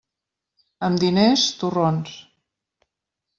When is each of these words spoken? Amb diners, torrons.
Amb 0.87 0.97
diners, 1.03 1.43
torrons. 1.65 2.17